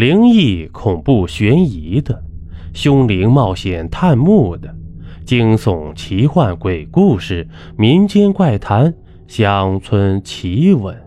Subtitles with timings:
[0.00, 2.24] 灵异、恐怖、悬疑的，
[2.72, 4.74] 凶灵冒险探墓的，
[5.26, 8.94] 惊悚、奇幻、鬼故事、民间怪谈、
[9.28, 10.98] 乡村奇闻，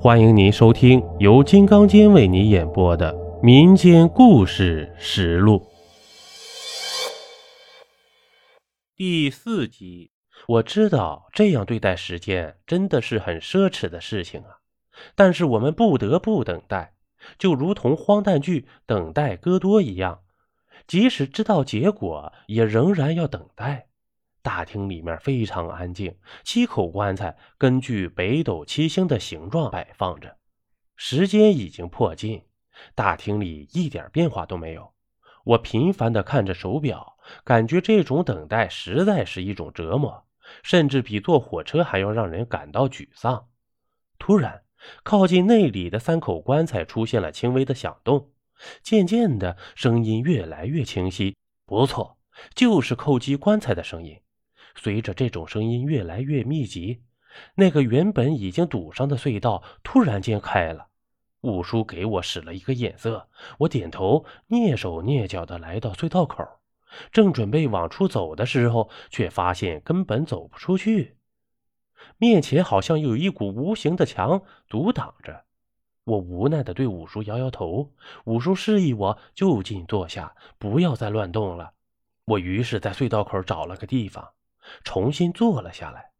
[0.00, 5.58] 欢迎您收听由金刚间为您演播的《民间故事实录》
[8.96, 10.10] 第四集。
[10.48, 14.64] 我知道这样对待时间真的是很奢侈的事情啊，
[15.14, 16.91] 但是我们不得不等待。
[17.38, 20.22] 就如同荒诞剧《等待戈多》一样，
[20.86, 23.88] 即使知道结果，也仍然要等待。
[24.42, 30.36] 大厅里面非常安静，七口棺材根据北斗七星的形状摆放着。
[30.96, 32.44] 时间已经迫近，
[32.94, 34.92] 大厅里一点变化都没有。
[35.44, 40.26] 我频繁地看着手表，感觉这种等待实在是一种折磨，
[40.62, 43.48] 甚至比坐火车还要让人感到沮丧。
[44.18, 44.62] 突然。
[45.02, 48.30] 靠近内里的三口棺材出现了轻微的响动，
[48.82, 51.36] 渐渐的，声音越来越清晰。
[51.66, 52.18] 不错，
[52.54, 54.18] 就是叩击棺材的声音。
[54.74, 57.02] 随着这种声音越来越密集，
[57.56, 60.88] 那个原本已经堵上的隧道突然间开了。
[61.42, 66.46] 五叔给我使了一个眼色，我点头，蹑手蹑脚的来到隧道口，
[67.10, 71.16] 正准备往出走的时候，却发现根本走不出去。
[72.18, 75.44] 面前好像有一股无形的墙阻挡着，
[76.04, 77.92] 我无奈的对五叔摇摇头。
[78.24, 81.74] 五叔示意我就近坐下，不要再乱动了。
[82.24, 84.32] 我于是，在隧道口找了个地方，
[84.84, 86.12] 重新坐了下来。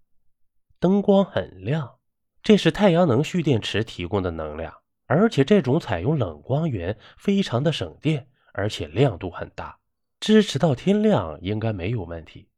[0.80, 1.98] 灯光很亮，
[2.42, 4.74] 这是太阳能蓄电池提供的能量，
[5.06, 9.78] 而且这种采用冷光源，非常的省电，而且亮度很大，
[10.19, 12.48] 支持到天亮应该没有问题。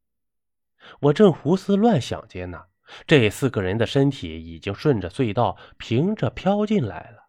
[1.00, 2.64] 我正胡思乱想间呢。
[3.06, 7.25] 这四个人的身体已经顺着隧道平着飘进来了。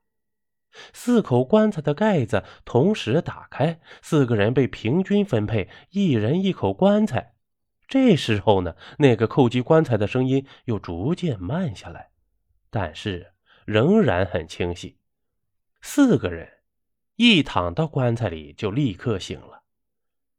[0.94, 7.34] 四口棺材的盖子同时打开，四个人被平均分配，一人一口棺材。
[7.88, 12.10] 这时候呢，那个叩击棺材的声音又逐渐慢下来，
[12.70, 13.34] 但是
[13.66, 14.98] 仍然很清晰。
[15.82, 16.50] 四个人
[17.16, 19.64] 一躺到棺材里就立刻醒了，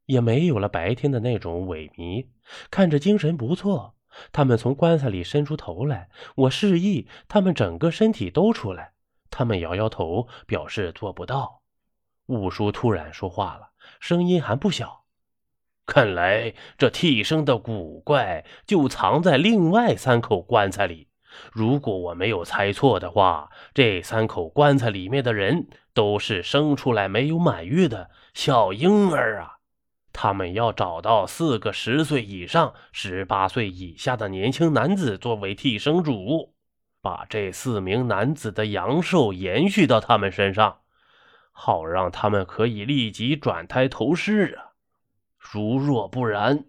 [0.04, 2.26] 也没有了白天的那种萎靡，
[2.70, 3.95] 看着精神不错。
[4.32, 8.92] 他们从棺材里伸出头来，我示意他们整个身体都出来。
[9.30, 11.62] 他们摇摇头，表示做不到。
[12.26, 15.04] 五叔突然说话了，声音还不小
[15.86, 21.08] ：“看来这替身的古怪就藏在另外三口棺材里。
[21.52, 29.55] 如果我没有猜错的话，这三口棺材里面的人都是生出来没有满月的小婴儿啊！”
[30.18, 36.54] 他们要找到四个十岁以上、十八岁以下的年轻男子作为替生主，
[37.02, 40.78] 把这四名男子的阳寿延续到他们身上，
[41.52, 44.72] 好让他们可以立即转胎投世啊！
[45.36, 46.64] 如若不然，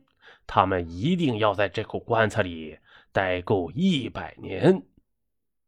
[0.46, 2.80] 他们一定要在这口棺材里
[3.14, 4.84] 待够一百年。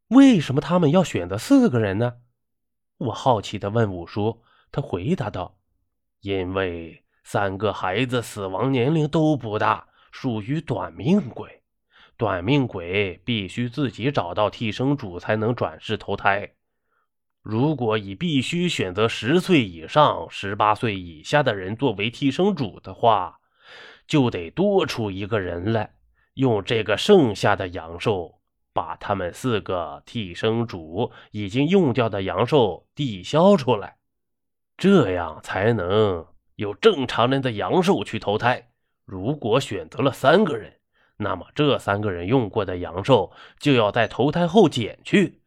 [0.10, 2.18] 为什么他们要选择四个人呢？
[2.98, 5.56] 我好奇地问五叔，他回答道
[6.20, 11.62] ：“因为。”三个孩子死亡年龄都不大，属于短命鬼。
[12.18, 16.52] 短命鬼必须自己找到替生主才能转世投胎。
[17.42, 23.40] 如果以必须选择十岁以上、十八岁以下的人作为替生主的话，
[24.06, 25.94] 就得多出一个人来，
[26.34, 28.42] 用这个剩下的阳寿
[28.74, 33.98] 把他们四个替生主已经用掉的阳寿抵消出来，
[34.76, 36.26] 这样才能。
[36.60, 38.72] 有正常人的阳寿去投胎。
[39.06, 40.74] 如果选择了三个人，
[41.16, 45.40] 那么这三个人用过的阳寿就要在投胎后减去，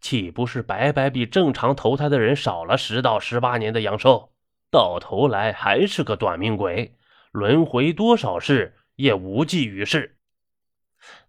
[0.00, 4.32] 岂不是白白比正常投胎的人少了十到十八年的阳寿？
[4.70, 6.96] 到头来还是个短命鬼，
[7.32, 10.16] 轮回多少世也无济于事。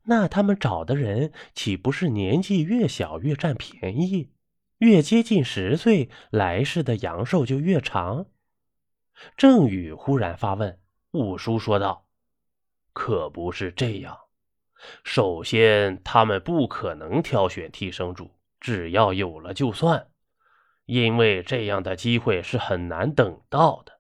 [0.03, 4.29] 那他们找的人岂不是年纪越小越占便宜？
[4.77, 8.28] 越接近十岁，来世的阳寿就越长？
[9.35, 10.79] 郑宇忽然发问，
[11.11, 12.05] 五叔说道
[12.93, 14.17] ：“可不是这样。
[15.03, 18.29] 首先，他们不可能挑选替生主，
[18.59, 20.08] 只要有了就算，
[20.85, 23.93] 因为这样的机会是很难等到的。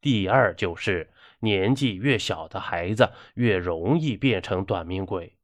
[0.00, 5.36] 第二，就是年纪越小的孩子越容易变成短命鬼，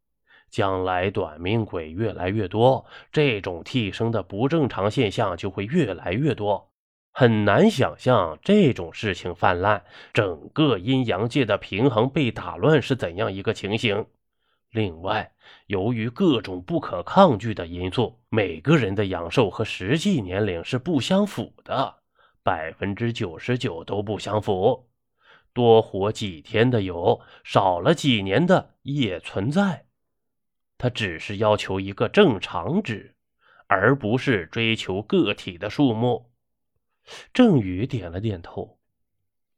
[0.49, 6.72] 将来短命鬼越来越多，这种替生的不正常现象就会越来越多。”
[7.13, 9.83] 很难想象这种事情泛滥，
[10.15, 14.07] 整个阴阳界的平衡被打乱是怎样一个情形。
[14.71, 15.35] 另外，
[15.67, 21.97] 由于各种不可抗拒的因素，每个人的阳寿和实际年龄是不相符的。
[22.43, 24.89] 百分之九十九都不相符。
[25.53, 29.85] 多活几天的有，少了几年的也存在。
[30.79, 33.15] 他只是要求一个正常值，
[33.67, 36.32] 而不是追求个体的数目。
[37.33, 38.79] 郑宇点了点头。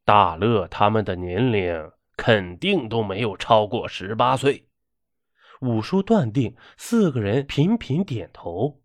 [0.05, 4.69] 大乐他们的年龄肯定都没有超过十八岁。
[5.61, 8.81] 五叔断定，四个人频频点头。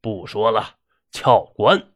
[0.00, 0.76] 不说了，
[1.10, 1.88] 撬棺。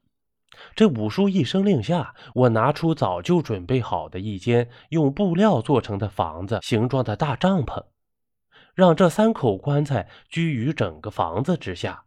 [0.74, 7.84] 这五叔一声令下，我拿出早就准备好的一间用布料做成的房子形状的大帐篷，
[8.74, 12.04] 让这三口棺材居于整个房子之下。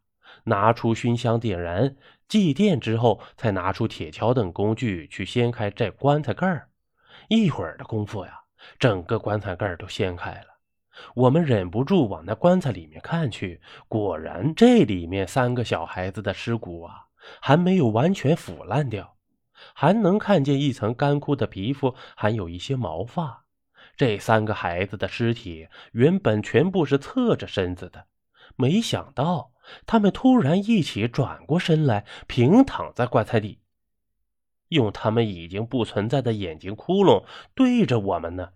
[0.47, 1.95] 拿出熏香点燃
[2.27, 6.69] 祭奠之后，才拿出铁锹等工具去掀开这棺材盖儿。
[7.29, 8.41] 一会儿的功夫呀，
[8.79, 10.47] 整个棺材盖都掀开了。
[11.13, 17.03] 我们忍不住往那棺材里面看去，果然这里面三个小孩子的尸骨啊。
[17.41, 19.17] 还没有完全腐烂掉，
[19.73, 23.43] 还能看见一层干枯的皮肤，还有一些毛发。
[23.97, 28.05] 这三个孩子的尸体原本全部是侧着身子的，
[28.55, 29.51] 没想到
[29.85, 33.59] 他们突然一起转过身来，平躺在棺材里，
[34.69, 37.23] 用他们已经不存在的眼睛窟窿
[37.55, 38.49] 对着我们呢。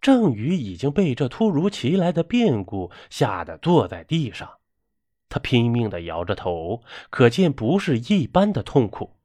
[0.00, 4.58] 郑宇已经被这突如其来的变故吓得坐在地上。
[5.30, 9.16] 他拼命地摇着头，可见不是一般的痛苦。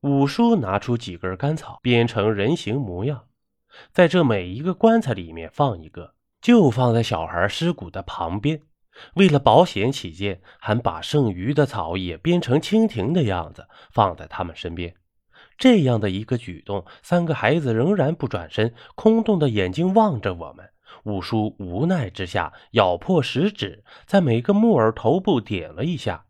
[0.00, 3.26] 五叔拿出几根干草，编成人形模样，
[3.92, 8.62] 在这每一个棺材里面放一个，就放在小孩尸骨的旁边。
[9.14, 14.94] 为了保险起见，还把剩余的草也编成蜻蜓的样子，放在他们身边。
[15.56, 20.70] 这样的一个举动，三个孩子仍然不转身，空洞的眼睛望着我们。
[21.04, 26.26] 五叔无奈之下，咬破食指，在每个木耳头部点了一下。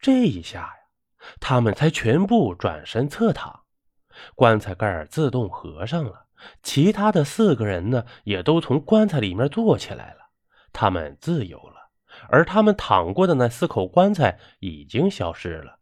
[0.00, 0.72] 这一下呀，
[1.40, 3.60] 他们才全部转身侧躺，
[4.34, 6.26] 棺材盖自动合上了。
[6.62, 10.30] 其他的四个人呢，也都从棺材里面坐起来了，
[10.72, 11.75] 他们自由了。
[12.28, 15.78] 而他们躺过的那四口棺材已经消失了。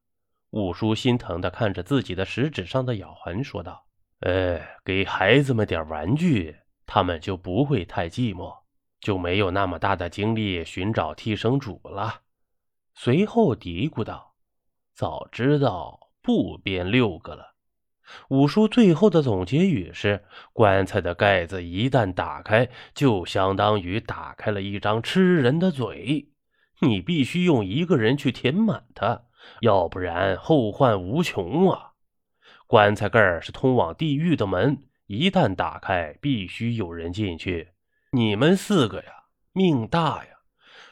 [0.50, 3.87] 五叔心疼地看着自己的食指上的咬痕，说道
[4.20, 6.56] ：“哎，给孩子们点玩具。”
[6.87, 8.55] 他们就不会太寂寞，
[9.00, 12.20] 就没有那么大的精力寻找替生主了。
[12.94, 14.35] 随后嘀咕道
[14.94, 17.55] ：“早知道不编六个了。”
[18.29, 26.29] 五叔最后的总结语是：“棺材的盖子一旦打开，就相当于打开了一张吃人的嘴，
[26.81, 29.23] 你必须用一个人去填满它，
[29.61, 31.93] 要不然后患无穷啊！
[32.67, 37.73] 棺材盖是通往地狱的门。”一旦打开，必须有人进去。
[38.12, 39.12] 你们四个呀，
[39.53, 40.31] 命大呀！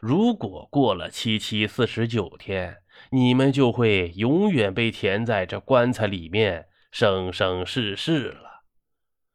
[0.01, 8.65] 如果过了七七四十九天，你们就会永远被填在这棺材里面，生生世世了。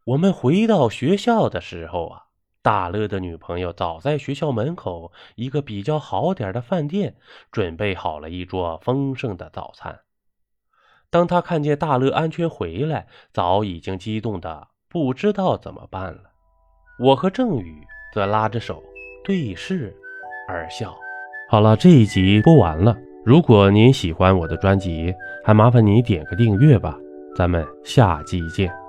[0.06, 2.26] 我们回到学校的时候啊，
[2.68, 7.16] 大乐的女朋友早在学校门口一个比较好点的饭店
[7.50, 10.02] 准备好了一桌丰盛的早餐。
[11.10, 16.24] 当他看见大乐安全回来，早已经激动的不知道怎么办了。
[17.00, 18.84] 我和郑宇则拉着手
[19.24, 19.96] 对视
[20.50, 20.94] 而笑。
[21.50, 22.94] 好了，这一集播完了。
[23.24, 27.00] 如果您喜欢我的专辑，还麻烦你点个订阅吧。
[27.34, 28.87] 咱们下集见。